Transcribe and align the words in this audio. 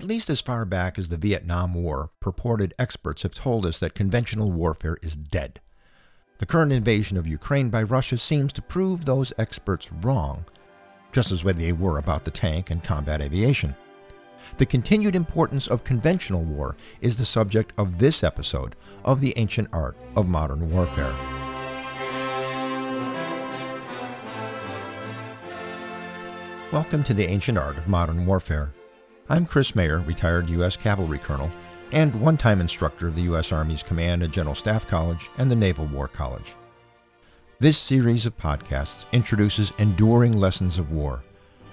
At 0.00 0.06
least 0.06 0.30
as 0.30 0.40
far 0.40 0.64
back 0.64 0.98
as 0.98 1.10
the 1.10 1.18
Vietnam 1.18 1.74
War, 1.74 2.10
purported 2.20 2.72
experts 2.78 3.20
have 3.20 3.34
told 3.34 3.66
us 3.66 3.78
that 3.80 3.94
conventional 3.94 4.50
warfare 4.50 4.96
is 5.02 5.14
dead. 5.14 5.60
The 6.38 6.46
current 6.46 6.72
invasion 6.72 7.18
of 7.18 7.26
Ukraine 7.26 7.68
by 7.68 7.82
Russia 7.82 8.16
seems 8.16 8.50
to 8.54 8.62
prove 8.62 9.04
those 9.04 9.34
experts 9.36 9.92
wrong, 9.92 10.46
just 11.12 11.30
as 11.30 11.44
when 11.44 11.58
they 11.58 11.72
were 11.72 11.98
about 11.98 12.24
the 12.24 12.30
tank 12.30 12.70
and 12.70 12.82
combat 12.82 13.20
aviation. 13.20 13.76
The 14.56 14.64
continued 14.64 15.14
importance 15.14 15.68
of 15.68 15.84
conventional 15.84 16.44
war 16.44 16.76
is 17.02 17.18
the 17.18 17.26
subject 17.26 17.74
of 17.76 17.98
this 17.98 18.24
episode 18.24 18.76
of 19.04 19.20
The 19.20 19.34
Ancient 19.36 19.68
Art 19.70 19.98
of 20.16 20.26
Modern 20.26 20.72
Warfare. 20.72 21.14
Welcome 26.72 27.04
to 27.04 27.12
The 27.12 27.26
Ancient 27.26 27.58
Art 27.58 27.76
of 27.76 27.86
Modern 27.86 28.24
Warfare. 28.24 28.72
I'm 29.30 29.46
Chris 29.46 29.76
Mayer, 29.76 30.00
retired 30.00 30.50
U.S. 30.50 30.76
Cavalry 30.76 31.18
Colonel, 31.18 31.52
and 31.92 32.20
one 32.20 32.36
time 32.36 32.60
instructor 32.60 33.06
of 33.06 33.14
the 33.14 33.22
U.S. 33.22 33.52
Army's 33.52 33.84
Command 33.84 34.24
and 34.24 34.32
General 34.32 34.56
Staff 34.56 34.88
College 34.88 35.30
and 35.38 35.48
the 35.48 35.54
Naval 35.54 35.86
War 35.86 36.08
College. 36.08 36.56
This 37.60 37.78
series 37.78 38.26
of 38.26 38.36
podcasts 38.36 39.06
introduces 39.12 39.72
enduring 39.78 40.32
lessons 40.32 40.80
of 40.80 40.90
war, 40.90 41.22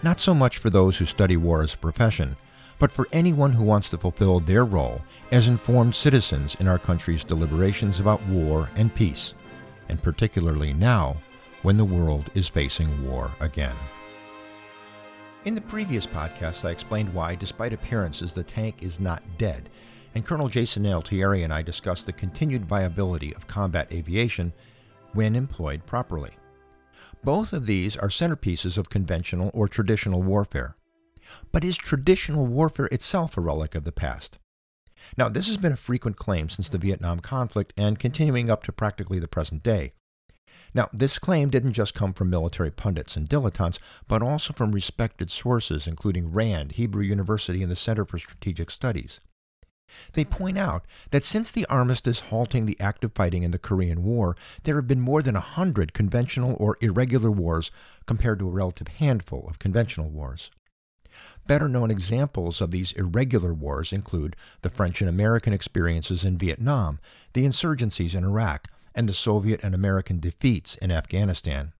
not 0.03 0.19
so 0.19 0.35
much 0.35 0.59
for 0.59 0.69
those 0.69 0.97
who 0.97 1.07
study 1.07 1.35
war 1.35 1.63
as 1.63 1.73
a 1.73 1.79
profession, 1.79 2.37
but 2.77 2.91
for 2.91 3.07
anyone 3.11 3.53
who 3.53 3.63
wants 3.63 3.89
to 3.89 3.97
fulfill 3.97 4.39
their 4.39 4.63
role 4.63 5.01
as 5.31 5.47
informed 5.47 5.95
citizens 5.95 6.53
in 6.59 6.67
our 6.67 6.77
country's 6.77 7.23
deliberations 7.23 7.99
about 7.99 8.23
war 8.27 8.69
and 8.75 8.93
peace, 8.93 9.33
and 9.89 10.03
particularly 10.03 10.73
now 10.73 11.17
when 11.63 11.77
the 11.77 11.85
world 11.85 12.29
is 12.35 12.47
facing 12.47 13.09
war 13.09 13.31
again. 13.39 13.75
In 15.47 15.55
the 15.55 15.61
previous 15.61 16.05
podcast, 16.05 16.65
I 16.65 16.71
explained 16.71 17.13
why, 17.13 17.33
despite 17.33 17.71
appearances, 17.71 18.33
the 18.33 18.43
tank 18.43 18.83
is 18.83 18.99
not 18.99 19.23
dead, 19.37 19.69
and 20.13 20.25
Colonel 20.25 20.49
Jason 20.49 20.85
Altieri 20.85 21.41
and 21.41 21.53
I 21.53 21.61
discussed 21.61 22.05
the 22.05 22.11
continued 22.11 22.65
viability 22.65 23.33
of 23.33 23.47
combat 23.47 23.89
aviation 23.93 24.51
when 25.13 25.37
employed 25.37 25.85
properly. 25.85 26.31
Both 27.23 27.53
of 27.53 27.65
these 27.65 27.95
are 27.95 28.09
centerpieces 28.09 28.77
of 28.77 28.89
conventional 28.89 29.49
or 29.53 29.69
traditional 29.69 30.21
warfare. 30.21 30.75
But 31.53 31.63
is 31.63 31.77
traditional 31.77 32.45
warfare 32.45 32.87
itself 32.87 33.37
a 33.37 33.39
relic 33.39 33.73
of 33.73 33.85
the 33.85 33.93
past? 33.93 34.39
Now, 35.15 35.29
this 35.29 35.47
has 35.47 35.55
been 35.55 35.71
a 35.71 35.77
frequent 35.77 36.17
claim 36.17 36.49
since 36.49 36.67
the 36.67 36.77
Vietnam 36.77 37.21
conflict 37.21 37.71
and 37.77 37.97
continuing 37.97 38.51
up 38.51 38.63
to 38.63 38.73
practically 38.73 39.19
the 39.19 39.29
present 39.29 39.63
day. 39.63 39.93
Now, 40.73 40.89
this 40.93 41.19
claim 41.19 41.49
didn't 41.49 41.73
just 41.73 41.93
come 41.93 42.13
from 42.13 42.29
military 42.29 42.71
pundits 42.71 43.15
and 43.15 43.27
dilettantes, 43.27 43.79
but 44.07 44.21
also 44.21 44.53
from 44.53 44.71
respected 44.71 45.31
sources, 45.31 45.87
including 45.87 46.31
RAND, 46.31 46.73
Hebrew 46.73 47.03
University, 47.03 47.61
and 47.63 47.71
the 47.71 47.75
Center 47.75 48.05
for 48.05 48.19
Strategic 48.19 48.69
Studies. 48.69 49.19
They 50.13 50.25
point 50.25 50.57
out 50.57 50.85
that 51.11 51.23
since 51.23 51.49
the 51.49 51.65
armistice 51.67 52.19
halting 52.19 52.65
the 52.65 52.79
active 52.79 53.13
fighting 53.13 53.43
in 53.43 53.51
the 53.51 53.59
Korean 53.59 54.03
War, 54.03 54.35
there 54.63 54.75
have 54.75 54.87
been 54.87 54.99
more 54.99 55.21
than 55.21 55.35
a 55.35 55.41
hundred 55.41 55.93
conventional 55.93 56.55
or 56.59 56.77
irregular 56.81 57.31
wars 57.31 57.71
compared 58.05 58.39
to 58.39 58.47
a 58.47 58.51
relative 58.51 58.89
handful 58.89 59.47
of 59.47 59.59
conventional 59.59 60.09
wars. 60.09 60.51
Better 61.47 61.69
known 61.69 61.89
examples 61.89 62.59
of 62.59 62.71
these 62.71 62.91
irregular 62.91 63.53
wars 63.53 63.93
include 63.93 64.35
the 64.61 64.69
French 64.69 65.01
and 65.01 65.09
American 65.09 65.53
experiences 65.53 66.25
in 66.25 66.37
Vietnam, 66.37 66.99
the 67.31 67.45
insurgencies 67.45 68.13
in 68.13 68.25
Iraq, 68.25 68.67
and 68.97 69.07
the 69.07 69.13
Soviet 69.13 69.61
and 69.63 69.75
American 69.75 70.19
defeats 70.19 70.75
in 70.77 70.91
Afghanistan. 70.91 71.73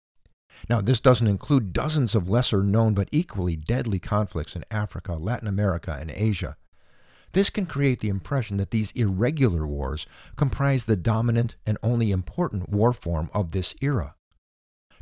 Now, 0.70 0.82
this 0.82 1.00
doesn't 1.00 1.28
include 1.28 1.74
dozens 1.74 2.16
of 2.16 2.30
lesser 2.30 2.64
known 2.64 2.94
but 2.94 3.10
equally 3.12 3.56
deadly 3.56 4.00
conflicts 4.00 4.56
in 4.56 4.64
Africa, 4.72 5.14
Latin 5.14 5.48
America, 5.48 5.98
and 6.00 6.12
Asia. 6.12 6.56
This 7.34 7.50
can 7.50 7.66
create 7.66 8.00
the 8.00 8.10
impression 8.10 8.58
that 8.58 8.72
these 8.72 8.92
irregular 8.92 9.68
wars 9.68 10.06
comprise 10.36 10.86
the 10.86 10.96
dominant 10.96 11.56
and 11.66 11.78
only 11.84 12.12
important 12.12 12.70
war 12.70 12.94
form 12.94 13.30
of 13.34 13.52
this 13.52 13.76
era. 13.82 14.16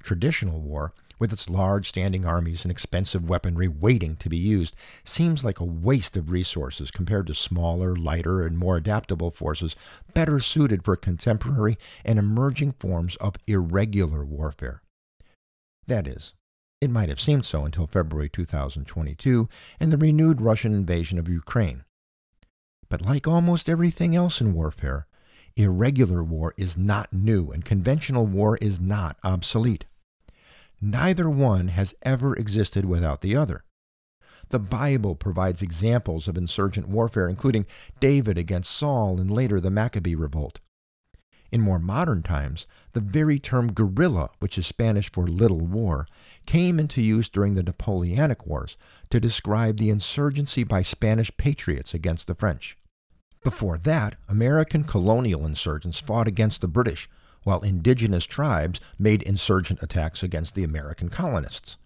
Traditional 0.06 0.62
war 0.62 0.94
with 1.20 1.34
its 1.34 1.50
large 1.50 1.90
standing 1.90 2.26
armies 2.26 2.64
and 2.64 2.72
expensive 2.72 3.28
weaponry 3.30 3.68
waiting 3.68 4.16
to 4.18 4.30
be 4.30 4.38
used, 4.38 4.76
seems 5.04 5.44
like 5.44 5.60
a 5.60 5.66
waste 5.66 6.18
of 6.18 6.30
resources 6.30 6.92
compared 6.92 7.28
to 7.28 7.34
smaller, 7.34 7.96
lighter, 7.96 8.46
and 8.46 8.58
more 8.58 8.78
adaptable 8.78 9.32
forces 9.32 9.76
better 10.14 10.40
suited 10.40 10.84
for 10.84 10.96
contemporary 10.96 11.78
and 12.04 12.20
emerging 12.20 12.74
forms 12.74 13.16
of 13.18 13.36
irregular 13.48 14.24
warfare. 14.26 14.82
That 15.88 16.08
is, 16.08 16.34
it 16.82 16.90
might 16.90 17.10
have 17.10 17.22
seemed 17.22 17.46
so 17.46 17.64
until 17.64 17.88
February 17.88 18.30
2022 18.30 19.48
and 19.80 19.92
the 19.92 19.98
renewed 19.98 20.42
Russian 20.42 20.74
invasion 20.74 21.18
of 21.18 21.30
Ukraine. 21.30 21.84
But 22.90 23.02
like 23.02 23.28
almost 23.28 23.70
everything 23.70 24.16
else 24.16 24.42
in 24.42 24.54
warfare, 24.54 25.08
irregular 25.56 26.24
war 26.24 26.54
is 26.58 26.78
not 26.78 27.14
new 27.14 27.50
and 27.52 27.64
conventional 27.64 28.26
war 28.26 28.58
is 28.58 28.80
not 28.80 29.18
obsolete. 29.24 29.86
Neither 30.82 31.30
one 31.30 31.70
has 31.70 31.96
ever 32.04 32.36
existed 32.36 32.86
without 32.86 33.22
the 33.22 33.36
other. 33.36 33.64
The 34.50 34.60
Bible 34.60 35.16
provides 35.16 35.62
examples 35.62 36.28
of 36.28 36.38
insurgent 36.38 36.88
warfare, 36.88 37.28
including 37.28 37.66
David 38.00 38.38
against 38.38 38.72
Saul 38.72 39.20
and 39.20 39.32
later 39.32 39.60
the 39.60 39.72
Maccabee 39.72 40.16
revolt. 40.16 40.60
In 41.52 41.62
more 41.62 41.80
modern 41.80 42.22
times, 42.22 42.68
the 42.94 43.00
very 43.00 43.40
term 43.40 43.72
guerrilla, 43.72 44.30
which 44.40 44.58
is 44.58 44.68
Spanish 44.68 45.12
for 45.12 45.26
little 45.26 45.62
war, 45.62 46.06
came 46.46 46.80
into 46.80 47.02
use 47.02 47.30
during 47.30 47.56
the 47.56 47.64
Napoleonic 47.64 48.46
Wars 48.46 48.78
to 49.10 49.20
describe 49.20 49.78
the 49.78 49.90
insurgency 49.90 50.64
by 50.64 50.82
Spanish 50.82 51.36
patriots 51.38 51.94
against 51.94 52.28
the 52.28 52.36
French. 52.36 52.78
Before 53.44 53.78
that, 53.78 54.16
American 54.28 54.84
colonial 54.84 55.46
insurgents 55.46 56.00
fought 56.00 56.28
against 56.28 56.62
the 56.62 56.68
British, 56.68 57.08
while 57.46 57.62
indigenous 57.62 58.26
tribes 58.26 58.82
made 59.00 59.22
insurgent 59.24 59.82
attacks 59.82 60.22
against 60.22 60.56
the 60.56 60.64
American 60.66 61.08
colonists. 61.08 61.78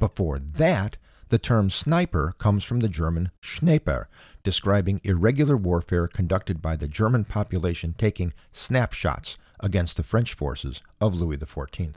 Before 0.00 0.40
that, 0.40 0.96
the 1.28 1.38
term 1.38 1.70
sniper 1.70 2.34
comes 2.38 2.64
from 2.64 2.80
the 2.80 2.88
German 2.88 3.30
Sniper, 3.42 4.08
describing 4.42 5.00
irregular 5.04 5.56
warfare 5.56 6.08
conducted 6.08 6.60
by 6.60 6.74
the 6.74 6.88
German 6.88 7.24
population 7.24 7.94
taking 7.96 8.32
snapshots 8.50 9.36
against 9.60 9.96
the 9.96 10.02
French 10.02 10.34
forces 10.34 10.82
of 11.00 11.14
Louis 11.14 11.36
XIV. 11.36 11.94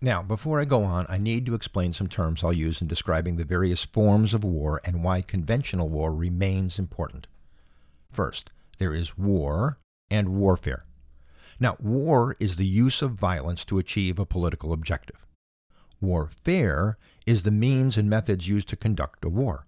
Now, 0.00 0.22
before 0.22 0.60
I 0.60 0.64
go 0.64 0.84
on, 0.84 1.06
I 1.08 1.18
need 1.18 1.46
to 1.46 1.54
explain 1.54 1.92
some 1.92 2.08
terms 2.08 2.42
I'll 2.42 2.52
use 2.52 2.80
in 2.80 2.88
describing 2.88 3.36
the 3.36 3.44
various 3.44 3.84
forms 3.84 4.34
of 4.34 4.42
war 4.42 4.80
and 4.84 5.04
why 5.04 5.22
conventional 5.22 5.88
war 5.88 6.14
remains 6.14 6.78
important. 6.78 7.26
First, 8.10 8.50
there 8.78 8.94
is 8.94 9.18
war 9.18 9.78
and 10.10 10.30
warfare. 10.30 10.85
Now, 11.58 11.76
war 11.80 12.36
is 12.38 12.56
the 12.56 12.66
use 12.66 13.02
of 13.02 13.12
violence 13.12 13.64
to 13.66 13.78
achieve 13.78 14.18
a 14.18 14.26
political 14.26 14.72
objective. 14.72 15.26
Warfare 16.00 16.98
is 17.24 17.42
the 17.42 17.50
means 17.50 17.96
and 17.96 18.10
methods 18.10 18.46
used 18.46 18.68
to 18.68 18.76
conduct 18.76 19.24
a 19.24 19.28
war. 19.28 19.66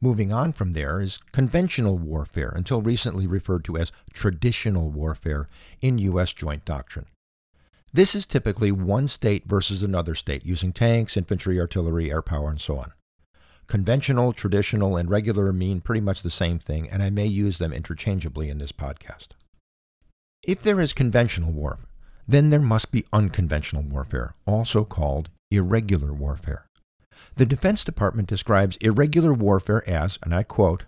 Moving 0.00 0.32
on 0.32 0.52
from 0.52 0.72
there 0.72 1.00
is 1.00 1.18
conventional 1.32 1.98
warfare, 1.98 2.52
until 2.54 2.82
recently 2.82 3.26
referred 3.26 3.64
to 3.64 3.76
as 3.76 3.92
traditional 4.12 4.90
warfare 4.90 5.48
in 5.80 5.98
U.S. 5.98 6.32
joint 6.32 6.64
doctrine. 6.64 7.06
This 7.92 8.14
is 8.14 8.26
typically 8.26 8.70
one 8.70 9.08
state 9.08 9.46
versus 9.46 9.82
another 9.82 10.14
state 10.14 10.44
using 10.44 10.72
tanks, 10.72 11.16
infantry, 11.16 11.58
artillery, 11.58 12.10
air 12.10 12.20
power, 12.20 12.50
and 12.50 12.60
so 12.60 12.78
on. 12.78 12.92
Conventional, 13.68 14.32
traditional, 14.32 14.96
and 14.96 15.10
regular 15.10 15.52
mean 15.52 15.80
pretty 15.80 16.02
much 16.02 16.22
the 16.22 16.30
same 16.30 16.58
thing, 16.58 16.90
and 16.90 17.02
I 17.02 17.10
may 17.10 17.26
use 17.26 17.58
them 17.58 17.72
interchangeably 17.72 18.50
in 18.50 18.58
this 18.58 18.72
podcast. 18.72 19.28
If 20.46 20.62
there 20.62 20.80
is 20.80 20.92
conventional 20.92 21.50
war, 21.50 21.80
then 22.28 22.50
there 22.50 22.60
must 22.60 22.92
be 22.92 23.04
unconventional 23.12 23.82
warfare, 23.82 24.36
also 24.46 24.84
called 24.84 25.28
irregular 25.50 26.12
warfare. 26.12 26.66
The 27.34 27.46
Defense 27.46 27.82
Department 27.82 28.28
describes 28.28 28.76
irregular 28.76 29.34
warfare 29.34 29.82
as, 29.88 30.20
and 30.22 30.32
I 30.32 30.44
quote, 30.44 30.84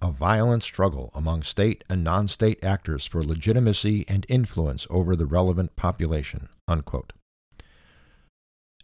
a 0.00 0.10
violent 0.10 0.62
struggle 0.62 1.10
among 1.14 1.42
state 1.42 1.84
and 1.90 2.02
non 2.02 2.28
state 2.28 2.64
actors 2.64 3.04
for 3.04 3.22
legitimacy 3.22 4.06
and 4.08 4.24
influence 4.30 4.86
over 4.88 5.14
the 5.14 5.26
relevant 5.26 5.76
population. 5.76 6.48
Unquote. 6.66 7.12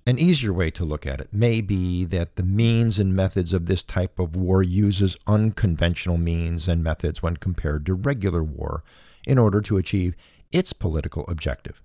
An 0.07 0.19
easier 0.19 0.53
way 0.53 0.71
to 0.73 0.85
look 0.85 1.07
at 1.07 1.21
it 1.21 1.33
may 1.33 1.63
be 1.63 2.05
that 2.05 2.37
the 2.37 2.43
means 2.43 2.99
and 2.99 3.17
methods 3.17 3.55
of 3.55 3.67
this 3.67 3.83
type 3.83 4.19
of 4.19 4.37
war 4.37 4.63
uses 4.63 5.17
unconventional 5.27 6.19
means 6.19 6.69
and 6.69 6.85
methods 6.85 7.23
when 7.23 7.39
compared 7.39 7.87
to 7.87 7.95
regular 7.95 8.43
war 8.43 8.83
in 9.27 9.39
order 9.39 9.61
to 9.61 9.77
achieve 9.77 10.15
its 10.53 10.73
political 10.73 11.25
objective. 11.29 11.83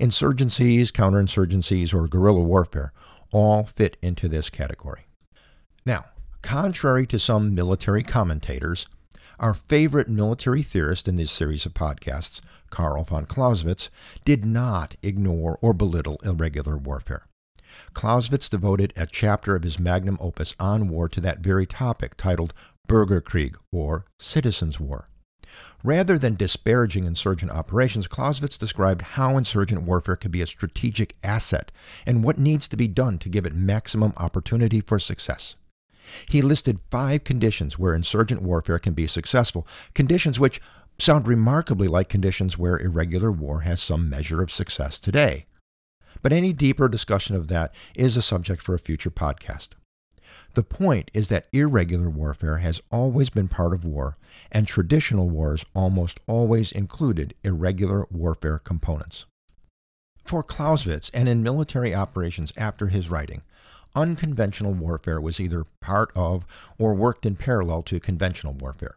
Insurgencies, 0.00 0.92
counterinsurgencies, 0.92 1.92
or 1.92 2.06
guerrilla 2.06 2.42
warfare 2.42 2.92
all 3.32 3.64
fit 3.64 3.96
into 4.00 4.28
this 4.28 4.48
category. 4.48 5.06
Now, 5.84 6.04
contrary 6.42 7.06
to 7.08 7.18
some 7.18 7.54
military 7.54 8.02
commentators, 8.02 8.86
our 9.38 9.54
favorite 9.54 10.08
military 10.08 10.62
theorist 10.62 11.06
in 11.06 11.16
this 11.16 11.30
series 11.30 11.64
of 11.66 11.74
podcasts, 11.74 12.40
Karl 12.70 13.04
von 13.04 13.26
Clausewitz, 13.26 13.88
did 14.24 14.44
not 14.44 14.96
ignore 15.02 15.58
or 15.60 15.72
belittle 15.72 16.18
irregular 16.24 16.76
warfare. 16.76 17.26
Clausewitz 17.92 18.48
devoted 18.48 18.92
a 18.96 19.06
chapter 19.06 19.54
of 19.54 19.62
his 19.62 19.78
magnum 19.78 20.18
opus 20.20 20.54
on 20.58 20.88
war 20.88 21.08
to 21.08 21.20
that 21.20 21.40
very 21.40 21.66
topic, 21.66 22.16
titled 22.16 22.52
Bürgerkrieg, 22.88 23.54
or 23.70 24.06
Citizens' 24.18 24.80
War. 24.80 25.08
Rather 25.84 26.18
than 26.18 26.34
disparaging 26.34 27.04
insurgent 27.04 27.52
operations, 27.52 28.06
Clausewitz 28.06 28.58
described 28.58 29.02
how 29.02 29.36
insurgent 29.36 29.82
warfare 29.82 30.16
could 30.16 30.30
be 30.30 30.42
a 30.42 30.46
strategic 30.46 31.14
asset 31.22 31.70
and 32.04 32.24
what 32.24 32.38
needs 32.38 32.68
to 32.68 32.76
be 32.76 32.88
done 32.88 33.18
to 33.18 33.28
give 33.28 33.46
it 33.46 33.54
maximum 33.54 34.12
opportunity 34.16 34.80
for 34.80 34.98
success. 34.98 35.56
He 36.28 36.42
listed 36.42 36.80
five 36.90 37.24
conditions 37.24 37.78
where 37.78 37.94
insurgent 37.94 38.42
warfare 38.42 38.78
can 38.78 38.94
be 38.94 39.06
successful, 39.06 39.66
conditions 39.94 40.40
which 40.40 40.60
sound 40.98 41.28
remarkably 41.28 41.86
like 41.86 42.08
conditions 42.08 42.58
where 42.58 42.78
irregular 42.78 43.30
war 43.30 43.60
has 43.60 43.80
some 43.80 44.10
measure 44.10 44.42
of 44.42 44.50
success 44.50 44.98
today. 44.98 45.46
But 46.22 46.32
any 46.32 46.52
deeper 46.52 46.88
discussion 46.88 47.36
of 47.36 47.48
that 47.48 47.72
is 47.94 48.16
a 48.16 48.22
subject 48.22 48.62
for 48.62 48.74
a 48.74 48.78
future 48.80 49.10
podcast. 49.10 49.68
The 50.54 50.62
point 50.62 51.10
is 51.14 51.28
that 51.28 51.48
irregular 51.52 52.10
warfare 52.10 52.58
has 52.58 52.80
always 52.90 53.30
been 53.30 53.48
part 53.48 53.74
of 53.74 53.84
war, 53.84 54.16
and 54.50 54.66
traditional 54.66 55.28
wars 55.28 55.64
almost 55.74 56.20
always 56.26 56.72
included 56.72 57.34
irregular 57.44 58.06
warfare 58.10 58.58
components. 58.58 59.26
For 60.24 60.42
Clausewitz, 60.42 61.10
and 61.14 61.28
in 61.28 61.42
military 61.42 61.94
operations 61.94 62.52
after 62.56 62.88
his 62.88 63.08
writing, 63.08 63.42
unconventional 63.94 64.74
warfare 64.74 65.20
was 65.20 65.40
either 65.40 65.64
part 65.80 66.10
of 66.14 66.44
or 66.78 66.94
worked 66.94 67.24
in 67.24 67.36
parallel 67.36 67.82
to 67.84 68.00
conventional 68.00 68.52
warfare. 68.52 68.96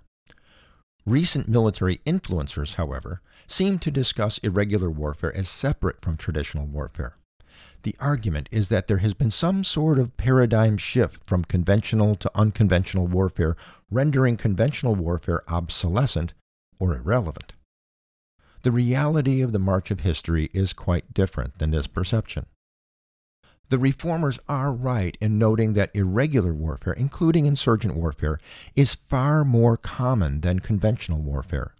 Recent 1.05 1.47
military 1.47 2.01
influencers, 2.05 2.75
however, 2.75 3.21
seem 3.47 3.79
to 3.79 3.91
discuss 3.91 4.37
irregular 4.39 4.89
warfare 4.89 5.35
as 5.35 5.49
separate 5.49 6.01
from 6.01 6.17
traditional 6.17 6.65
warfare. 6.65 7.15
The 7.83 7.95
argument 7.99 8.47
is 8.51 8.69
that 8.69 8.87
there 8.87 8.99
has 8.99 9.13
been 9.13 9.31
some 9.31 9.63
sort 9.63 9.97
of 9.97 10.15
paradigm 10.15 10.77
shift 10.77 11.27
from 11.27 11.43
conventional 11.43 12.15
to 12.15 12.31
unconventional 12.35 13.07
warfare, 13.07 13.55
rendering 13.89 14.37
conventional 14.37 14.93
warfare 14.93 15.41
obsolescent 15.47 16.33
or 16.79 16.95
irrelevant. 16.95 17.53
The 18.63 18.71
reality 18.71 19.41
of 19.41 19.51
the 19.51 19.59
march 19.59 19.89
of 19.89 20.01
history 20.01 20.51
is 20.53 20.73
quite 20.73 21.13
different 21.13 21.57
than 21.57 21.71
this 21.71 21.87
perception. 21.87 22.45
The 23.69 23.79
reformers 23.79 24.37
are 24.47 24.71
right 24.71 25.17
in 25.21 25.39
noting 25.39 25.73
that 25.73 25.95
irregular 25.95 26.53
warfare, 26.53 26.93
including 26.93 27.45
insurgent 27.45 27.95
warfare, 27.95 28.37
is 28.75 28.95
far 28.95 29.43
more 29.43 29.77
common 29.77 30.41
than 30.41 30.59
conventional 30.59 31.21
warfare. 31.21 31.73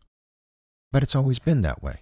But 0.92 1.04
it's 1.04 1.16
always 1.16 1.38
been 1.38 1.62
that 1.62 1.84
way. 1.84 1.98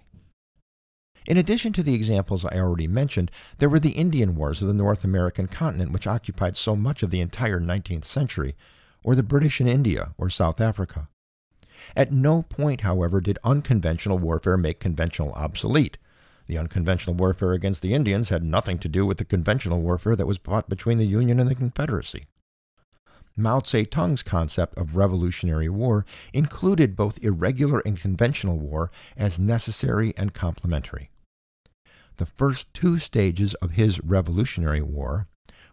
In 1.26 1.36
addition 1.36 1.72
to 1.74 1.82
the 1.82 1.94
examples 1.94 2.44
I 2.44 2.58
already 2.58 2.88
mentioned, 2.88 3.30
there 3.58 3.68
were 3.68 3.80
the 3.80 3.90
Indian 3.90 4.34
Wars 4.34 4.62
of 4.62 4.68
the 4.68 4.74
North 4.74 5.04
American 5.04 5.46
continent, 5.46 5.92
which 5.92 6.06
occupied 6.06 6.56
so 6.56 6.74
much 6.74 7.02
of 7.02 7.10
the 7.10 7.20
entire 7.20 7.60
19th 7.60 8.04
century, 8.04 8.56
or 9.04 9.14
the 9.14 9.22
British 9.22 9.60
in 9.60 9.68
India 9.68 10.12
or 10.18 10.30
South 10.30 10.60
Africa. 10.60 11.08
At 11.96 12.12
no 12.12 12.42
point, 12.42 12.82
however, 12.82 13.20
did 13.20 13.38
unconventional 13.44 14.18
warfare 14.18 14.56
make 14.56 14.80
conventional 14.80 15.32
obsolete. 15.32 15.98
The 16.46 16.58
unconventional 16.58 17.14
warfare 17.14 17.52
against 17.52 17.80
the 17.80 17.94
Indians 17.94 18.28
had 18.28 18.42
nothing 18.42 18.78
to 18.80 18.88
do 18.88 19.06
with 19.06 19.18
the 19.18 19.24
conventional 19.24 19.80
warfare 19.80 20.16
that 20.16 20.26
was 20.26 20.38
fought 20.38 20.68
between 20.68 20.98
the 20.98 21.06
Union 21.06 21.38
and 21.38 21.48
the 21.48 21.54
Confederacy. 21.54 22.26
Mao 23.36 23.60
Zedong's 23.60 24.22
concept 24.22 24.76
of 24.76 24.96
revolutionary 24.96 25.68
war 25.68 26.04
included 26.32 26.96
both 26.96 27.22
irregular 27.22 27.80
and 27.80 27.98
conventional 27.98 28.58
war 28.58 28.90
as 29.16 29.38
necessary 29.38 30.12
and 30.16 30.34
complementary. 30.34 31.10
The 32.16 32.26
first 32.26 32.72
two 32.74 32.98
stages 32.98 33.54
of 33.54 33.72
his 33.72 34.02
revolutionary 34.04 34.82
war, 34.82 35.26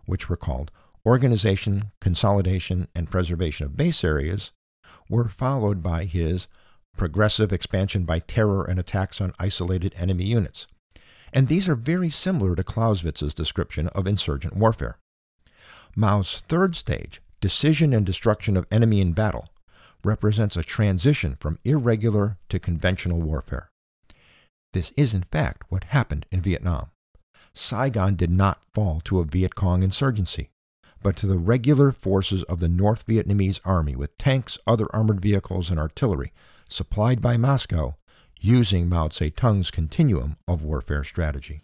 which 0.05 0.29
were 0.29 0.37
called 0.37 0.71
organization, 1.05 1.91
consolidation, 1.99 2.87
and 2.95 3.11
preservation 3.11 3.65
of 3.65 3.77
base 3.77 4.03
areas, 4.03 4.51
were 5.09 5.27
followed 5.27 5.81
by 5.81 6.05
his 6.05 6.47
progressive 6.97 7.53
expansion 7.53 8.03
by 8.03 8.19
terror 8.19 8.63
and 8.63 8.79
attacks 8.79 9.21
on 9.21 9.33
isolated 9.39 9.93
enemy 9.97 10.25
units. 10.25 10.67
And 11.31 11.47
these 11.47 11.69
are 11.69 11.75
very 11.75 12.09
similar 12.09 12.55
to 12.55 12.63
Clausewitz's 12.63 13.33
description 13.33 13.87
of 13.89 14.07
insurgent 14.07 14.55
warfare. 14.55 14.97
Mao's 15.95 16.43
third 16.47 16.75
stage, 16.75 17.21
decision 17.41 17.93
and 17.93 18.05
destruction 18.05 18.57
of 18.57 18.67
enemy 18.71 19.01
in 19.01 19.13
battle, 19.13 19.49
represents 20.03 20.55
a 20.55 20.63
transition 20.63 21.37
from 21.39 21.59
irregular 21.63 22.37
to 22.49 22.59
conventional 22.59 23.21
warfare. 23.21 23.69
This 24.73 24.91
is, 24.95 25.13
in 25.13 25.23
fact, 25.23 25.63
what 25.69 25.85
happened 25.85 26.25
in 26.31 26.41
Vietnam. 26.41 26.91
Saigon 27.53 28.15
did 28.15 28.29
not 28.29 28.61
fall 28.73 28.99
to 29.01 29.19
a 29.19 29.25
Viet 29.25 29.55
Cong 29.55 29.81
insurgency, 29.81 30.49
but 31.01 31.15
to 31.17 31.27
the 31.27 31.37
regular 31.37 31.91
forces 31.91 32.43
of 32.43 32.59
the 32.59 32.69
North 32.69 33.05
Vietnamese 33.07 33.59
army 33.65 33.95
with 33.95 34.17
tanks, 34.17 34.57
other 34.67 34.87
armored 34.93 35.21
vehicles, 35.21 35.69
and 35.69 35.79
artillery 35.79 36.31
supplied 36.69 37.21
by 37.21 37.37
Moscow 37.37 37.95
using 38.39 38.87
Mao 38.87 39.07
Zedong's 39.07 39.71
continuum 39.71 40.37
of 40.47 40.63
warfare 40.63 41.03
strategy. 41.03 41.61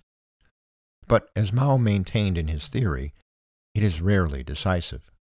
But 1.07 1.29
as 1.35 1.53
Mao 1.53 1.77
maintained 1.77 2.37
in 2.37 2.47
his 2.47 2.67
theory, 2.67 3.13
it 3.75 3.83
is 3.83 4.01
rarely 4.01 4.43
decisive. 4.43 5.11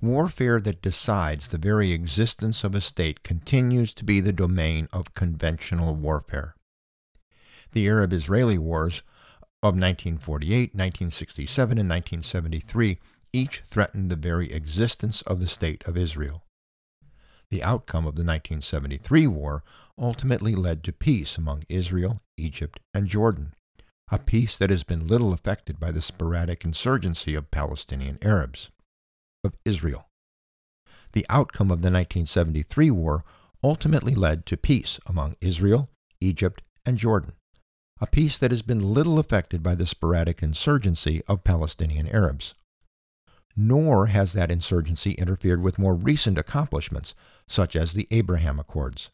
Warfare 0.00 0.60
that 0.60 0.80
decides 0.80 1.48
the 1.48 1.58
very 1.58 1.90
existence 1.90 2.62
of 2.62 2.72
a 2.76 2.80
state 2.80 3.24
continues 3.24 3.92
to 3.94 4.04
be 4.04 4.20
the 4.20 4.32
domain 4.32 4.86
of 4.92 5.14
conventional 5.14 5.96
warfare. 5.96 6.54
The 7.72 7.88
Arab 7.88 8.12
Israeli 8.12 8.58
wars 8.58 9.02
of 9.60 9.74
1948, 9.74 10.72
1967, 10.72 11.78
and 11.78 11.88
1973 11.88 12.98
each 13.32 13.62
threatened 13.66 14.08
the 14.08 14.16
very 14.16 14.52
existence 14.52 15.22
of 15.22 15.40
the 15.40 15.48
State 15.48 15.82
of 15.84 15.96
Israel. 15.96 16.44
The 17.50 17.64
outcome 17.64 18.06
of 18.06 18.14
the 18.14 18.24
1973 18.24 19.26
war 19.26 19.64
ultimately 19.98 20.54
led 20.54 20.84
to 20.84 20.92
peace 20.92 21.36
among 21.36 21.64
Israel, 21.68 22.20
Egypt, 22.36 22.78
and 22.94 23.08
Jordan, 23.08 23.52
a 24.12 24.18
peace 24.20 24.56
that 24.58 24.70
has 24.70 24.84
been 24.84 25.08
little 25.08 25.32
affected 25.32 25.80
by 25.80 25.90
the 25.90 26.00
sporadic 26.00 26.64
insurgency 26.64 27.34
of 27.34 27.50
Palestinian 27.50 28.18
Arabs. 28.22 28.70
Of 29.44 29.54
Israel. 29.64 30.08
The 31.12 31.26
outcome 31.30 31.70
of 31.70 31.82
the 31.82 31.90
1973 31.90 32.90
war 32.90 33.24
ultimately 33.62 34.14
led 34.14 34.46
to 34.46 34.56
peace 34.56 35.00
among 35.06 35.36
Israel, 35.40 35.88
Egypt, 36.20 36.62
and 36.84 36.98
Jordan, 36.98 37.32
a 38.00 38.06
peace 38.06 38.38
that 38.38 38.50
has 38.50 38.62
been 38.62 38.94
little 38.94 39.18
affected 39.18 39.62
by 39.62 39.74
the 39.74 39.86
sporadic 39.86 40.42
insurgency 40.42 41.22
of 41.28 41.44
Palestinian 41.44 42.08
Arabs 42.08 42.54
nor 43.60 44.06
has 44.06 44.34
that 44.34 44.52
insurgency 44.52 45.12
interfered 45.12 45.60
with 45.60 45.80
more 45.80 45.94
recent 45.94 46.38
accomplishments, 46.38 47.16
such 47.48 47.74
as 47.74 47.92
the 47.92 48.06
Abraham 48.12 48.60
Accords. 48.60 49.10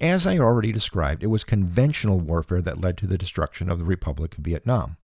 As 0.00 0.26
I 0.26 0.38
already 0.38 0.72
described, 0.72 1.22
it 1.22 1.28
was 1.28 1.44
conventional 1.44 2.18
warfare 2.18 2.60
that 2.62 2.80
led 2.80 2.98
to 2.98 3.06
the 3.06 3.16
destruction 3.16 3.70
of 3.70 3.78
the 3.78 3.84
Republic 3.84 4.36
of 4.36 4.44
Vietnam. 4.44 4.96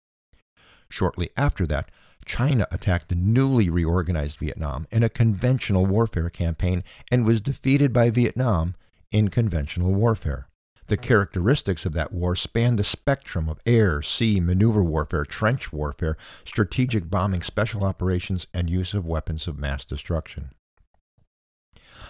Shortly 0.88 1.31
after 1.37 1.64
that, 1.69 1.93
China 2.31 2.65
attacked 2.71 3.09
the 3.09 3.17
newly 3.17 3.69
reorganized 3.69 4.39
Vietnam 4.39 4.87
in 4.93 5.03
a 5.03 5.09
conventional 5.09 5.85
warfare 5.85 6.31
campaign 6.31 6.85
and 7.11 7.27
was 7.27 7.41
defeated 7.41 7.93
by 7.93 8.09
Vietnam 8.09 8.77
in 9.11 9.27
conventional 9.27 9.93
warfare. 9.93 10.47
The 10.87 10.97
characteristics 10.97 11.85
of 11.85 11.93
that 11.95 12.13
war 12.13 12.37
span 12.37 12.77
the 12.77 12.85
spectrum 12.85 13.49
of 13.49 13.59
air, 13.67 14.01
sea, 14.01 14.39
maneuver 14.39 14.85
warfare, 14.85 15.25
trench 15.25 15.73
warfare, 15.73 16.17
strategic 16.45 17.11
bombing, 17.11 17.43
special 17.43 17.83
operations, 17.83 18.47
and 18.55 18.71
use 18.71 18.95
of 18.95 19.05
weapons 19.05 19.49
of 19.49 19.59
mass 19.59 19.85
destruction. 19.85 20.51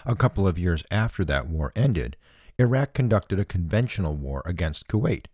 A 0.05 0.15
couple 0.15 0.47
of 0.47 0.59
years 0.59 0.85
after 0.91 1.25
that 1.25 1.49
war 1.49 1.73
ended, 1.75 2.19
Iraq 2.59 2.93
conducted 2.93 3.41
a 3.41 3.47
conventional 3.47 4.17
war 4.17 4.43
against 4.45 4.87
Kuwait, 4.87 5.29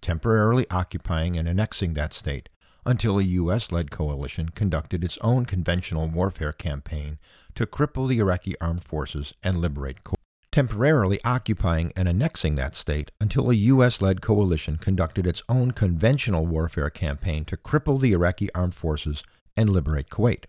temporarily 0.00 0.64
occupying 0.70 1.36
and 1.36 1.48
annexing 1.48 1.94
that 1.94 2.12
state 2.12 2.48
until 2.88 3.18
a 3.18 3.22
U.S. 3.22 3.70
led 3.70 3.90
coalition 3.90 4.48
conducted 4.48 5.04
its 5.04 5.18
own 5.20 5.44
conventional 5.44 6.08
warfare 6.08 6.54
campaign 6.54 7.18
to 7.54 7.66
cripple 7.66 8.08
the 8.08 8.18
Iraqi 8.18 8.58
armed 8.60 8.82
forces 8.82 9.34
and 9.44 9.58
liberate 9.58 10.02
Kuwait 10.04 10.14
temporarily 10.50 11.20
occupying 11.24 11.92
and 11.94 12.08
annexing 12.08 12.54
that 12.54 12.74
state 12.74 13.12
until 13.20 13.50
a 13.50 13.54
U.S. 13.54 14.00
led 14.00 14.20
coalition 14.22 14.76
conducted 14.76 15.26
its 15.26 15.42
own 15.48 15.72
conventional 15.72 16.46
warfare 16.46 16.90
campaign 16.90 17.44
to 17.44 17.56
cripple 17.56 18.00
the 18.00 18.12
Iraqi 18.12 18.52
armed 18.54 18.74
forces 18.74 19.22
and 19.56 19.68
liberate 19.70 20.08
Kuwait. 20.08 20.46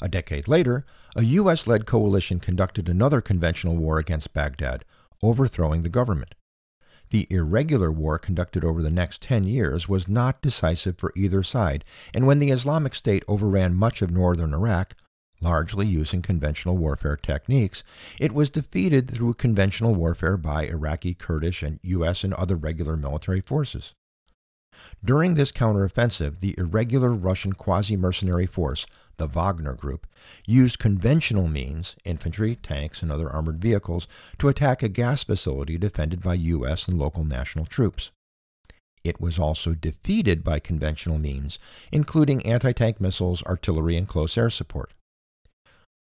A 0.00 0.08
decade 0.08 0.46
later, 0.48 0.86
a 1.16 1.24
U.S. 1.24 1.66
led 1.66 1.84
coalition 1.86 2.38
conducted 2.38 2.88
another 2.88 3.20
conventional 3.20 3.76
war 3.76 3.98
against 3.98 4.32
Baghdad, 4.32 4.84
overthrowing 5.22 5.82
the 5.82 5.88
government. 5.88 6.34
The 7.10 7.26
irregular 7.30 7.90
war 7.90 8.18
conducted 8.18 8.64
over 8.64 8.82
the 8.82 8.90
next 8.90 9.22
10 9.22 9.44
years 9.44 9.88
was 9.88 10.08
not 10.08 10.42
decisive 10.42 10.98
for 10.98 11.12
either 11.16 11.42
side, 11.42 11.84
and 12.12 12.26
when 12.26 12.38
the 12.38 12.50
Islamic 12.50 12.94
State 12.94 13.24
overran 13.26 13.74
much 13.74 14.02
of 14.02 14.10
northern 14.10 14.52
Iraq, 14.52 14.94
largely 15.40 15.86
using 15.86 16.20
conventional 16.20 16.76
warfare 16.76 17.16
techniques, 17.16 17.82
it 18.20 18.32
was 18.32 18.50
defeated 18.50 19.10
through 19.10 19.34
conventional 19.34 19.94
warfare 19.94 20.36
by 20.36 20.66
Iraqi, 20.66 21.14
Kurdish, 21.14 21.62
and 21.62 21.78
U.S. 21.82 22.24
and 22.24 22.34
other 22.34 22.56
regular 22.56 22.96
military 22.96 23.40
forces. 23.40 23.94
During 25.04 25.34
this 25.34 25.52
counteroffensive, 25.52 26.40
the 26.40 26.54
irregular 26.58 27.12
Russian 27.12 27.52
quasi 27.52 27.96
mercenary 27.96 28.46
force, 28.46 28.86
the 29.18 29.26
Wagner 29.26 29.74
Group, 29.74 30.06
used 30.46 30.78
conventional 30.78 31.48
means, 31.48 31.96
infantry, 32.04 32.56
tanks, 32.56 33.02
and 33.02 33.12
other 33.12 33.28
armored 33.28 33.60
vehicles, 33.60 34.08
to 34.38 34.48
attack 34.48 34.82
a 34.82 34.88
gas 34.88 35.24
facility 35.24 35.76
defended 35.76 36.22
by 36.22 36.34
U.S. 36.34 36.88
and 36.88 36.98
local 36.98 37.24
national 37.24 37.66
troops. 37.66 38.10
It 39.04 39.20
was 39.20 39.38
also 39.38 39.74
defeated 39.74 40.42
by 40.42 40.58
conventional 40.58 41.18
means, 41.18 41.58
including 41.92 42.44
anti 42.44 42.72
tank 42.72 43.00
missiles, 43.00 43.42
artillery, 43.44 43.96
and 43.96 44.08
close 44.08 44.36
air 44.36 44.50
support. 44.50 44.92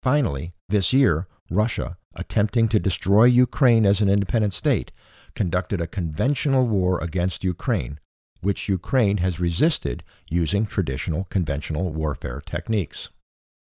Finally, 0.04 0.54
this 0.70 0.94
year, 0.94 1.28
Russia, 1.50 1.98
attempting 2.16 2.68
to 2.70 2.80
destroy 2.80 3.26
Ukraine 3.26 3.86
as 3.86 4.02
an 4.02 4.10
independent 4.10 4.54
state, 4.54 4.92
conducted 5.36 5.82
a 5.82 5.88
conventional 5.88 6.68
war 6.68 7.00
against 7.00 7.44
Ukraine, 7.44 8.00
which 8.42 8.70
Ukraine 8.70 9.18
has 9.18 9.40
resisted 9.40 10.04
using 10.28 10.66
traditional 10.66 11.26
conventional 11.26 11.92
warfare 11.92 12.42
techniques. 12.46 13.10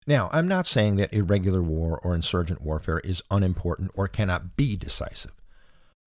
Now, 0.06 0.30
I'm 0.32 0.48
not 0.48 0.66
saying 0.66 0.96
that 0.96 1.12
irregular 1.12 1.62
war 1.62 2.00
or 2.02 2.14
insurgent 2.14 2.62
warfare 2.62 3.00
is 3.00 3.22
unimportant 3.30 3.90
or 3.94 4.08
cannot 4.08 4.56
be 4.56 4.76
decisive. 4.76 5.32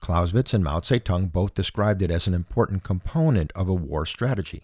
Clausewitz 0.01 0.53
and 0.53 0.63
Mao 0.63 0.79
Zedong 0.79 1.31
both 1.31 1.53
described 1.53 2.01
it 2.01 2.09
as 2.09 2.25
an 2.25 2.33
important 2.33 2.83
component 2.83 3.51
of 3.53 3.69
a 3.69 3.73
war 3.73 4.05
strategy. 4.07 4.63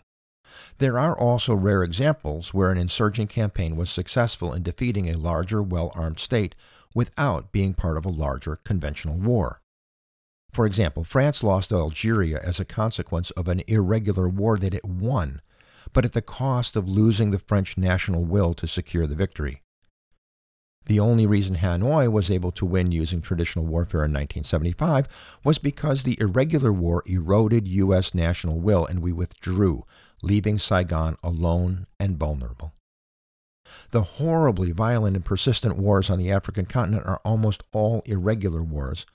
There 0.80 0.98
are 0.98 1.16
also 1.16 1.54
rare 1.54 1.84
examples 1.84 2.54
where 2.54 2.72
an 2.72 2.78
insurgent 2.80 3.30
campaign 3.30 3.76
was 3.76 3.92
successful 3.92 4.54
in 4.54 4.64
defeating 4.64 5.08
a 5.08 5.18
larger, 5.18 5.62
well 5.62 5.92
armed 5.94 6.20
state 6.20 6.56
without 6.96 7.52
being 7.52 7.76
part 7.76 7.98
of 7.98 8.06
a 8.06 8.10
larger 8.10 8.56
conventional 8.64 9.18
war. 9.18 9.62
For 10.58 10.66
example, 10.66 11.04
France 11.04 11.44
lost 11.44 11.72
Algeria 11.72 12.40
as 12.42 12.60
a 12.60 12.66
consequence 12.66 13.30
of 13.30 13.48
an 13.48 13.62
irregular 13.68 14.28
war 14.28 14.58
that 14.58 14.74
it 14.74 14.84
won, 14.84 15.40
but 15.94 16.04
at 16.04 16.14
the 16.14 16.22
cost 16.24 16.76
of 16.76 16.90
losing 16.90 17.30
the 17.30 17.38
French 17.38 17.78
national 17.78 18.26
will 18.26 18.56
to 18.56 18.66
secure 18.66 19.06
the 19.06 19.16
victory. 19.16 19.62
The 20.88 21.00
only 21.00 21.28
reason 21.28 21.58
Hanoi 21.58 22.12
was 22.12 22.32
able 22.32 22.52
to 22.54 22.66
win 22.66 22.92
using 22.92 23.22
traditional 23.22 23.68
warfare 23.68 24.04
in 24.04 24.12
1975 24.14 25.08
was 25.44 25.60
because 25.60 26.02
the 26.02 26.18
irregular 26.20 26.74
war 26.74 27.04
eroded 27.06 27.68
U.S. 27.68 28.16
national 28.16 28.60
will 28.60 28.84
and 28.84 29.04
we 29.04 29.12
withdrew, 29.14 29.86
leaving 30.24 30.58
Saigon 30.58 31.18
alone 31.22 31.86
and 32.00 32.18
vulnerable. 32.18 32.74
The 33.92 34.02
horribly 34.02 34.72
violent 34.72 35.16
and 35.16 35.24
persistent 35.24 35.78
wars 35.78 36.10
on 36.10 36.18
the 36.18 36.32
African 36.32 36.66
continent 36.66 37.06
are 37.06 37.22
almost 37.24 37.62
all 37.74 38.02
irregular 38.08 38.64
wars, 38.64 39.06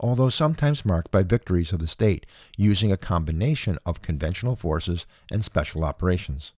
although 0.00 0.28
sometimes 0.28 0.84
marked 0.84 1.10
by 1.10 1.22
victories 1.22 1.72
of 1.72 1.78
the 1.78 1.86
state 1.86 2.26
using 2.56 2.90
a 2.90 2.96
combination 2.96 3.78
of 3.86 4.02
conventional 4.02 4.56
forces 4.56 5.06
and 5.30 5.44
special 5.44 5.84
operations. 5.84 6.52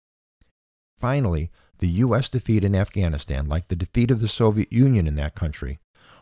Finally, 0.99 1.51
the 1.79 1.89
U.S. 1.89 2.29
defeat 2.29 2.63
in 2.63 2.75
Afghanistan, 2.75 3.45
like 3.45 3.67
the 3.67 3.75
defeat 3.75 4.11
of 4.11 4.21
the 4.21 4.27
Soviet 4.27 4.71
Union 4.71 5.07
in 5.07 5.15
that 5.15 5.35
country, 5.35 5.79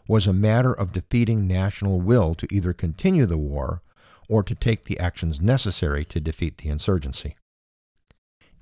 was 0.08 0.26
a 0.26 0.34
matter 0.34 0.74
of 0.74 0.94
defeating 0.94 1.48
national 1.48 2.02
will 2.02 2.34
to 2.36 2.48
either 2.52 2.74
continue 2.74 3.26
the 3.26 3.38
war 3.38 3.82
or 4.28 4.42
to 4.44 4.56
take 4.56 4.86
the 4.86 5.00
actions 5.00 5.40
necessary 5.40 6.04
to 6.06 6.20
defeat 6.20 6.58
the 6.58 6.70
insurgency. 6.70 7.36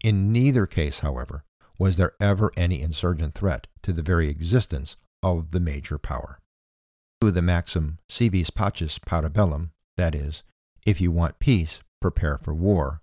In 0.04 0.32
neither 0.32 0.66
case, 0.66 1.00
however, 1.00 1.44
was 1.78 1.96
there 1.96 2.14
ever 2.20 2.52
any 2.58 2.82
insurgent 2.82 3.34
threat 3.34 3.68
to 3.84 3.94
the 3.94 4.02
very 4.02 4.30
existence 4.30 4.98
of 5.24 5.52
the 5.52 5.60
major 5.60 5.98
power. 5.98 6.39
The 7.22 7.42
maxim, 7.42 8.00
si 8.08 8.30
vis 8.30 8.50
pacem, 8.50 8.98
para 9.06 9.30
bellum, 9.30 9.72
that 9.98 10.16
is, 10.16 10.44
if 10.86 11.02
you 11.02 11.12
want 11.12 11.40
peace, 11.40 11.82
prepare 12.00 12.38
for 12.38 12.54
war. 12.54 13.02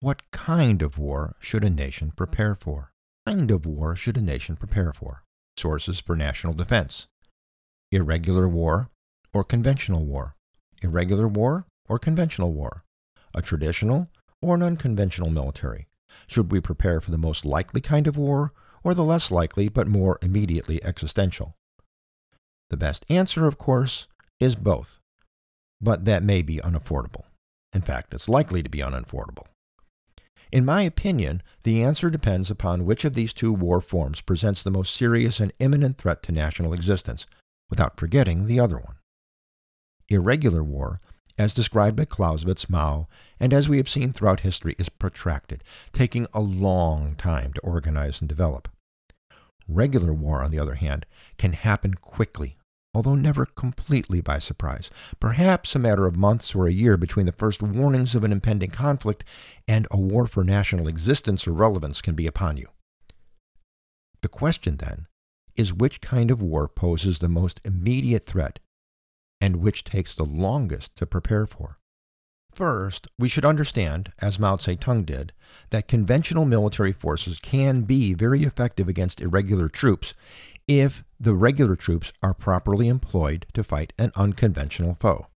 What 0.00 0.30
kind 0.30 0.80
of 0.80 0.98
war 0.98 1.36
should 1.38 1.62
a 1.62 1.70
nation 1.70 2.12
prepare 2.16 2.54
for? 2.54 2.92
kind 3.26 3.50
of 3.50 3.66
war 3.66 3.96
should 3.96 4.16
a 4.16 4.22
nation 4.22 4.56
prepare 4.56 4.92
for? 4.92 5.24
Sources 5.58 6.00
for 6.00 6.16
national 6.16 6.54
defense. 6.54 7.08
Irregular 7.90 8.48
war 8.48 8.88
or 9.34 9.42
conventional 9.42 10.04
war. 10.04 10.34
Irregular 10.80 11.26
war 11.26 11.66
or 11.88 11.98
conventional 11.98 12.52
war. 12.52 12.84
A 13.34 13.42
traditional 13.42 14.08
or 14.40 14.54
an 14.54 14.62
unconventional 14.62 15.30
military. 15.30 15.88
Should 16.26 16.52
we 16.52 16.60
prepare 16.60 17.00
for 17.00 17.10
the 17.10 17.18
most 17.18 17.44
likely 17.44 17.80
kind 17.80 18.06
of 18.06 18.16
war 18.16 18.52
or 18.84 18.94
the 18.94 19.04
less 19.04 19.30
likely 19.30 19.68
but 19.68 19.88
more 19.88 20.18
immediately 20.22 20.82
existential? 20.84 21.56
The 22.70 22.76
best 22.76 23.04
answer, 23.08 23.46
of 23.46 23.58
course, 23.58 24.06
is 24.40 24.56
both. 24.56 24.98
But 25.80 26.04
that 26.04 26.22
may 26.22 26.42
be 26.42 26.56
unaffordable. 26.58 27.24
In 27.72 27.82
fact, 27.82 28.14
it's 28.14 28.28
likely 28.28 28.62
to 28.62 28.70
be 28.70 28.78
unaffordable. 28.78 29.46
In 30.52 30.64
my 30.64 30.82
opinion, 30.82 31.42
the 31.64 31.82
answer 31.82 32.08
depends 32.08 32.50
upon 32.50 32.84
which 32.84 33.04
of 33.04 33.14
these 33.14 33.32
two 33.32 33.52
war 33.52 33.80
forms 33.80 34.20
presents 34.20 34.62
the 34.62 34.70
most 34.70 34.94
serious 34.94 35.40
and 35.40 35.52
imminent 35.58 35.98
threat 35.98 36.22
to 36.24 36.32
national 36.32 36.72
existence, 36.72 37.26
without 37.68 37.98
forgetting 37.98 38.46
the 38.46 38.60
other 38.60 38.76
one. 38.76 38.96
Irregular 40.08 40.62
war, 40.62 41.00
as 41.36 41.52
described 41.52 41.96
by 41.96 42.04
Clausewitz, 42.04 42.70
Mao, 42.70 43.08
and 43.40 43.52
as 43.52 43.68
we 43.68 43.76
have 43.76 43.88
seen 43.88 44.12
throughout 44.12 44.40
history, 44.40 44.74
is 44.78 44.88
protracted, 44.88 45.62
taking 45.92 46.26
a 46.32 46.40
long 46.40 47.16
time 47.16 47.52
to 47.52 47.60
organize 47.60 48.20
and 48.20 48.28
develop. 48.28 48.68
Regular 49.68 50.12
war, 50.12 50.42
on 50.42 50.50
the 50.50 50.58
other 50.58 50.76
hand, 50.76 51.06
can 51.38 51.52
happen 51.52 51.94
quickly, 51.94 52.56
although 52.94 53.14
never 53.14 53.46
completely 53.46 54.20
by 54.20 54.38
surprise, 54.38 54.90
perhaps 55.20 55.74
a 55.74 55.78
matter 55.78 56.06
of 56.06 56.16
months 56.16 56.54
or 56.54 56.66
a 56.66 56.72
year 56.72 56.96
between 56.96 57.26
the 57.26 57.32
first 57.32 57.62
warnings 57.62 58.14
of 58.14 58.24
an 58.24 58.32
impending 58.32 58.70
conflict 58.70 59.24
and 59.66 59.86
a 59.90 59.98
war 59.98 60.26
for 60.26 60.44
national 60.44 60.88
existence 60.88 61.46
or 61.46 61.52
relevance 61.52 62.00
can 62.00 62.14
be 62.14 62.26
upon 62.26 62.56
you. 62.56 62.68
The 64.22 64.28
question, 64.28 64.76
then, 64.76 65.06
is 65.56 65.72
which 65.72 66.00
kind 66.00 66.30
of 66.30 66.42
war 66.42 66.68
poses 66.68 67.18
the 67.18 67.28
most 67.28 67.60
immediate 67.64 68.24
threat 68.24 68.58
and 69.40 69.56
which 69.56 69.84
takes 69.84 70.14
the 70.14 70.24
longest 70.24 70.96
to 70.96 71.06
prepare 71.06 71.46
for? 71.46 71.78
First, 72.56 73.06
we 73.18 73.28
should 73.28 73.44
understand, 73.44 74.12
as 74.18 74.38
Mao 74.38 74.56
Zedong 74.56 75.04
did, 75.04 75.34
that 75.68 75.88
conventional 75.88 76.46
military 76.46 76.90
forces 76.90 77.38
can 77.38 77.82
be 77.82 78.14
very 78.14 78.44
effective 78.44 78.88
against 78.88 79.20
irregular 79.20 79.68
troops 79.68 80.14
if 80.66 81.04
the 81.20 81.34
regular 81.34 81.76
troops 81.76 82.14
are 82.22 82.32
properly 82.32 82.88
employed 82.88 83.44
to 83.52 83.62
fight 83.62 83.92
an 83.98 84.10
unconventional 84.16 84.94
foe. 84.94 85.26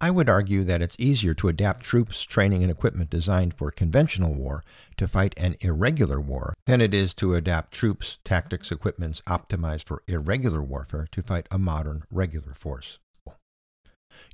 I 0.00 0.12
would 0.12 0.28
argue 0.28 0.62
that 0.62 0.80
it's 0.80 0.94
easier 1.00 1.34
to 1.34 1.48
adapt 1.48 1.82
troops, 1.82 2.22
training, 2.22 2.62
and 2.62 2.70
equipment 2.70 3.10
designed 3.10 3.54
for 3.54 3.72
conventional 3.72 4.34
war 4.34 4.62
to 4.98 5.08
fight 5.08 5.34
an 5.36 5.56
irregular 5.62 6.20
war 6.20 6.54
than 6.66 6.80
it 6.80 6.94
is 6.94 7.12
to 7.14 7.34
adapt 7.34 7.72
troops, 7.72 8.20
tactics, 8.22 8.70
equipments 8.70 9.20
optimized 9.26 9.86
for 9.88 10.04
irregular 10.06 10.62
warfare 10.62 11.08
to 11.10 11.22
fight 11.22 11.48
a 11.50 11.58
modern 11.58 12.04
regular 12.08 12.54
force. 12.54 13.00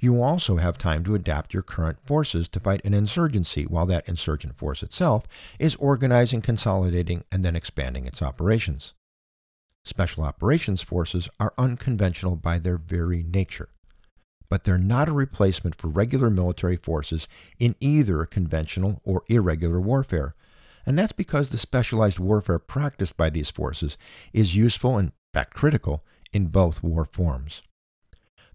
You 0.01 0.23
also 0.23 0.57
have 0.57 0.79
time 0.79 1.05
to 1.05 1.15
adapt 1.15 1.55
your 1.55 1.63
current 1.63 1.99
forces 2.07 2.49
to 2.49 2.61
fight 2.61 2.85
an 2.85 2.95
insurgency 2.95 3.65
while 3.65 3.87
that 3.87 4.09
insurgent 4.09 4.57
force 4.57 4.83
itself 4.83 5.27
is 5.59 5.77
organizing, 5.77 6.43
consolidating, 6.43 7.25
and 7.33 7.45
then 7.45 7.57
expanding 7.57 8.07
its 8.07 8.23
operations. 8.23 8.95
Special 9.85 10.25
Operations 10.25 10.83
Forces 10.83 11.29
are 11.39 11.53
unconventional 11.59 12.37
by 12.37 12.59
their 12.59 12.79
very 12.79 13.23
nature, 13.23 13.69
but 14.49 14.65
they're 14.65 14.79
not 14.79 15.11
a 15.11 15.13
replacement 15.13 15.75
for 15.75 15.89
regular 15.89 16.31
military 16.31 16.77
forces 16.77 17.29
in 17.59 17.77
either 17.81 18.25
conventional 18.25 19.03
or 19.05 19.25
irregular 19.29 19.81
warfare, 19.81 20.35
and 20.87 20.99
that's 20.99 21.13
because 21.13 21.51
the 21.51 21.59
specialized 21.59 22.19
warfare 22.19 22.59
practiced 22.59 23.17
by 23.17 23.29
these 23.29 23.51
forces 23.51 23.99
is 24.33 24.57
useful 24.57 24.97
and, 24.97 25.09
in 25.09 25.13
fact, 25.35 25.55
critical 25.55 26.03
in 26.33 26.47
both 26.47 26.83
war 26.83 27.05
forms. 27.05 27.63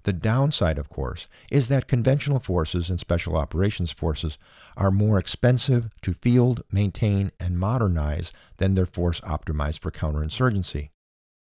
The 0.03 0.13
downside, 0.13 0.77
of 0.77 0.89
course, 0.89 1.27
is 1.51 1.67
that 1.67 1.87
conventional 1.87 2.39
forces 2.39 2.89
and 2.89 2.99
special 2.99 3.35
operations 3.35 3.91
forces 3.91 4.37
are 4.77 4.91
more 4.91 5.19
expensive 5.19 5.89
to 6.01 6.13
field, 6.13 6.63
maintain, 6.71 7.31
and 7.39 7.59
modernize 7.59 8.31
than 8.57 8.75
their 8.75 8.85
force 8.85 9.19
optimized 9.21 9.79
for 9.79 9.91
counterinsurgency. 9.91 10.89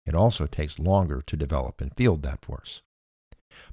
It 0.06 0.16
also 0.16 0.48
takes 0.48 0.80
longer 0.80 1.22
to 1.28 1.38
develop 1.38 1.80
and 1.82 1.96
field 1.96 2.24
that 2.24 2.44
force. 2.44 2.82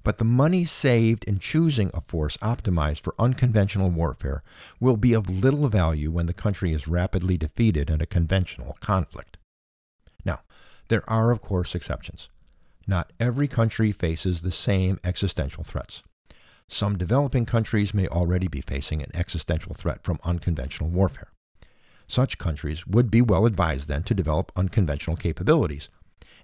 But 0.02 0.18
the 0.18 0.24
money 0.24 0.64
saved 0.64 1.24
in 1.24 1.38
choosing 1.38 1.90
a 1.94 2.00
force 2.00 2.36
optimized 2.38 3.00
for 3.00 3.14
unconventional 3.18 3.90
warfare 3.90 4.42
will 4.80 4.96
be 4.96 5.14
of 5.14 5.30
little 5.30 5.68
value 5.68 6.10
when 6.10 6.26
the 6.26 6.34
country 6.34 6.72
is 6.72 6.88
rapidly 6.88 7.38
defeated 7.38 7.88
in 7.88 8.00
a 8.00 8.06
conventional 8.06 8.76
conflict. 8.80 9.38
Now, 10.24 10.40
there 10.88 11.08
are, 11.08 11.30
of 11.30 11.40
course, 11.40 11.74
exceptions. 11.74 12.28
Not 12.86 13.12
every 13.18 13.48
country 13.48 13.90
faces 13.92 14.42
the 14.42 14.52
same 14.52 15.00
existential 15.02 15.64
threats. 15.64 16.02
Some 16.68 16.98
developing 16.98 17.46
countries 17.46 17.94
may 17.94 18.08
already 18.08 18.48
be 18.48 18.60
facing 18.60 19.02
an 19.02 19.10
existential 19.14 19.74
threat 19.74 20.02
from 20.02 20.20
unconventional 20.24 20.90
warfare. 20.90 21.32
Such 22.08 22.38
countries 22.38 22.86
would 22.86 23.10
be 23.10 23.22
well 23.22 23.46
advised 23.46 23.88
then 23.88 24.04
to 24.04 24.14
develop 24.14 24.52
unconventional 24.56 25.16
capabilities, 25.16 25.88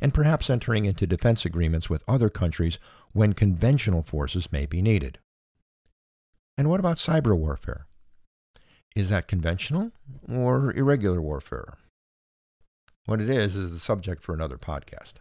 and 0.01 0.13
perhaps 0.13 0.51
entering 0.51 0.85
into 0.85 1.07
defense 1.07 1.45
agreements 1.45 1.89
with 1.89 2.03
other 2.09 2.29
countries 2.29 2.79
when 3.13 3.33
conventional 3.33 4.03
forces 4.03 4.51
may 4.51 4.67
be 4.67 4.83
needed. 4.83 5.19
And 6.59 6.69
what 6.69 6.81
about 6.81 6.97
cyber 6.97 7.37
warfare? 7.37 7.87
Is 8.95 9.09
that 9.09 9.29
conventional 9.29 9.93
or 10.29 10.73
irregular 10.75 11.23
warfare? 11.23 11.79
What 13.07 13.21
it 13.21 13.29
is 13.29 13.57
is 13.57 13.71
the 13.71 13.79
subject 13.79 14.23
for 14.23 14.35
another 14.35 14.59
podcast. 14.59 15.15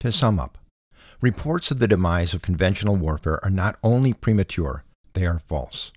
To 0.00 0.12
sum 0.12 0.38
up, 0.38 0.58
reports 1.20 1.70
of 1.70 1.78
the 1.78 1.88
demise 1.88 2.34
of 2.34 2.42
conventional 2.42 2.96
warfare 2.96 3.42
are 3.44 3.50
not 3.50 3.78
only 3.82 4.12
premature, 4.12 4.84
they 5.14 5.26
are 5.26 5.38
false. 5.38 5.92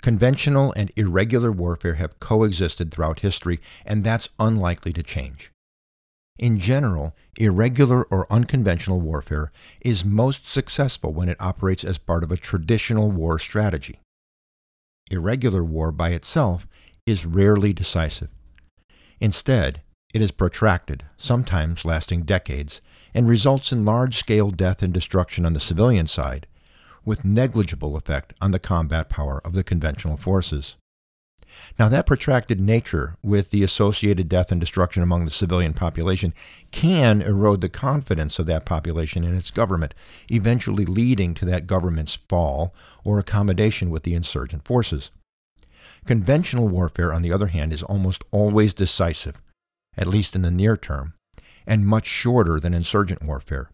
Conventional 0.00 0.72
and 0.76 0.90
irregular 0.96 1.52
warfare 1.52 1.94
have 1.94 2.18
coexisted 2.20 2.90
throughout 2.90 3.20
history, 3.20 3.60
and 3.84 4.02
that's 4.02 4.28
unlikely 4.38 4.92
to 4.94 5.02
change. 5.02 5.52
In 6.38 6.58
general, 6.58 7.14
irregular 7.38 8.04
or 8.04 8.26
unconventional 8.32 9.00
warfare 9.00 9.52
is 9.80 10.04
most 10.04 10.48
successful 10.48 11.12
when 11.12 11.28
it 11.28 11.40
operates 11.40 11.84
as 11.84 11.98
part 11.98 12.24
of 12.24 12.32
a 12.32 12.36
traditional 12.36 13.10
war 13.10 13.38
strategy. 13.38 14.00
Irregular 15.10 15.62
war 15.62 15.92
by 15.92 16.10
itself 16.10 16.66
is 17.06 17.26
rarely 17.26 17.72
decisive. 17.72 18.30
Instead, 19.20 19.82
it 20.14 20.22
is 20.22 20.32
protracted, 20.32 21.04
sometimes 21.16 21.84
lasting 21.84 22.22
decades, 22.22 22.80
and 23.14 23.28
results 23.28 23.72
in 23.72 23.84
large 23.84 24.16
scale 24.16 24.50
death 24.50 24.82
and 24.82 24.92
destruction 24.92 25.44
on 25.44 25.52
the 25.52 25.60
civilian 25.60 26.06
side, 26.06 26.46
with 27.04 27.24
negligible 27.24 27.96
effect 27.96 28.32
on 28.40 28.50
the 28.50 28.58
combat 28.58 29.08
power 29.08 29.40
of 29.44 29.52
the 29.52 29.64
conventional 29.64 30.16
forces. 30.16 30.76
Now, 31.78 31.88
that 31.90 32.06
protracted 32.06 32.60
nature, 32.60 33.16
with 33.22 33.50
the 33.50 33.62
associated 33.62 34.28
death 34.28 34.50
and 34.50 34.60
destruction 34.60 35.02
among 35.02 35.24
the 35.24 35.30
civilian 35.30 35.74
population, 35.74 36.32
can 36.70 37.20
erode 37.20 37.60
the 37.60 37.68
confidence 37.68 38.38
of 38.38 38.46
that 38.46 38.64
population 38.64 39.24
in 39.24 39.36
its 39.36 39.50
government, 39.50 39.94
eventually 40.30 40.86
leading 40.86 41.34
to 41.34 41.44
that 41.44 41.66
government's 41.66 42.18
fall 42.28 42.74
or 43.04 43.18
accommodation 43.18 43.90
with 43.90 44.02
the 44.02 44.14
insurgent 44.14 44.64
forces. 44.64 45.10
Conventional 46.06 46.68
warfare, 46.68 47.12
on 47.12 47.22
the 47.22 47.32
other 47.32 47.48
hand, 47.48 47.72
is 47.72 47.82
almost 47.82 48.24
always 48.30 48.74
decisive, 48.74 49.40
at 49.96 50.06
least 50.06 50.34
in 50.34 50.42
the 50.42 50.50
near 50.50 50.76
term, 50.76 51.14
and 51.66 51.86
much 51.86 52.06
shorter 52.06 52.58
than 52.58 52.74
insurgent 52.74 53.22
warfare 53.22 53.70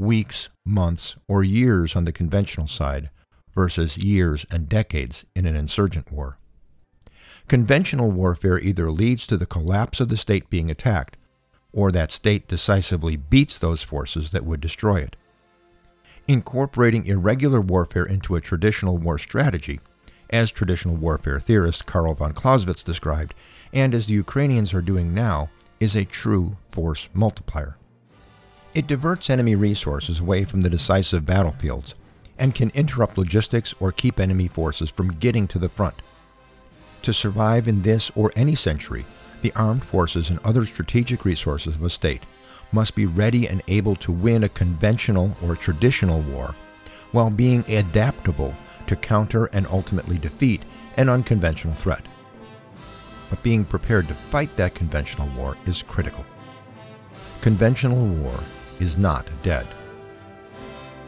weeks, 0.00 0.48
months, 0.64 1.14
or 1.28 1.44
years 1.44 1.94
on 1.94 2.06
the 2.06 2.12
conventional 2.12 2.66
side 2.66 3.10
versus 3.54 3.98
years 3.98 4.46
and 4.50 4.68
decades 4.68 5.26
in 5.36 5.44
an 5.44 5.54
insurgent 5.54 6.10
war. 6.10 6.38
Conventional 7.48 8.10
warfare 8.10 8.58
either 8.58 8.90
leads 8.90 9.26
to 9.26 9.36
the 9.36 9.44
collapse 9.44 10.00
of 10.00 10.08
the 10.08 10.16
state 10.16 10.48
being 10.48 10.70
attacked, 10.70 11.18
or 11.72 11.92
that 11.92 12.10
state 12.10 12.48
decisively 12.48 13.16
beats 13.16 13.58
those 13.58 13.82
forces 13.82 14.30
that 14.30 14.44
would 14.44 14.60
destroy 14.60 15.00
it. 15.00 15.16
Incorporating 16.26 17.06
irregular 17.06 17.60
warfare 17.60 18.06
into 18.06 18.36
a 18.36 18.40
traditional 18.40 18.96
war 18.96 19.18
strategy, 19.18 19.80
as 20.30 20.50
traditional 20.50 20.96
warfare 20.96 21.40
theorist 21.40 21.86
Karl 21.86 22.14
von 22.14 22.32
Clausewitz 22.32 22.82
described, 22.82 23.34
and 23.72 23.94
as 23.94 24.06
the 24.06 24.14
Ukrainians 24.14 24.72
are 24.72 24.82
doing 24.82 25.12
now, 25.12 25.50
is 25.80 25.96
a 25.96 26.04
true 26.04 26.56
force 26.68 27.08
multiplier. 27.14 27.76
It 28.74 28.86
diverts 28.86 29.28
enemy 29.30 29.56
resources 29.56 30.20
away 30.20 30.44
from 30.44 30.60
the 30.60 30.70
decisive 30.70 31.26
battlefields 31.26 31.94
and 32.38 32.54
can 32.54 32.70
interrupt 32.70 33.18
logistics 33.18 33.74
or 33.80 33.90
keep 33.90 34.20
enemy 34.20 34.46
forces 34.46 34.90
from 34.90 35.12
getting 35.12 35.48
to 35.48 35.58
the 35.58 35.68
front. 35.68 35.96
To 37.02 37.12
survive 37.12 37.66
in 37.66 37.82
this 37.82 38.10
or 38.14 38.32
any 38.36 38.54
century, 38.54 39.06
the 39.42 39.52
armed 39.56 39.84
forces 39.84 40.30
and 40.30 40.38
other 40.44 40.66
strategic 40.66 41.24
resources 41.24 41.74
of 41.74 41.82
a 41.82 41.90
state 41.90 42.22
must 42.72 42.94
be 42.94 43.06
ready 43.06 43.48
and 43.48 43.62
able 43.66 43.96
to 43.96 44.12
win 44.12 44.44
a 44.44 44.48
conventional 44.48 45.36
or 45.42 45.56
traditional 45.56 46.20
war 46.20 46.54
while 47.12 47.30
being 47.30 47.64
adaptable 47.68 48.54
to 48.86 48.94
counter 48.94 49.46
and 49.46 49.66
ultimately 49.66 50.18
defeat 50.18 50.62
an 50.96 51.08
unconventional 51.08 51.74
threat. 51.74 52.04
But 53.30 53.42
being 53.42 53.64
prepared 53.64 54.08
to 54.08 54.14
fight 54.14 54.54
that 54.56 54.74
conventional 54.74 55.28
war 55.28 55.56
is 55.64 55.82
critical. 55.82 56.26
Conventional 57.40 58.06
war 58.06 58.38
is 58.80 58.98
not 58.98 59.26
dead. 59.42 59.66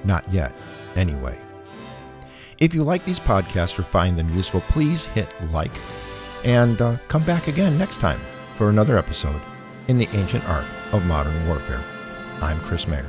Not 0.05 0.25
yet, 0.33 0.55
anyway. 0.97 1.39
If 2.59 2.75
you 2.75 2.85
like 2.85 3.05
these 3.05 3.21
podcasts 3.21 3.79
or 3.79 3.83
find 3.83 4.17
them 4.17 4.33
useful, 4.33 4.61
please 4.63 5.05
hit 5.07 5.29
like 5.51 5.73
and 6.45 6.81
uh, 6.81 6.97
come 7.09 7.25
back 7.25 7.49
again 7.49 7.79
next 7.79 7.99
time 7.99 8.21
for 8.57 8.69
another 8.69 8.99
episode 8.99 9.41
in 9.89 9.99
the 9.99 10.09
ancient 10.13 10.49
art 10.49 10.65
of 10.93 11.05
modern 11.07 11.47
warfare. 11.47 11.83
I'm 12.41 12.61
Chris 12.61 12.87
Mayer. 12.87 13.07